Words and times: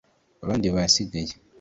abandi 0.43 0.67
basigaye 0.75 1.33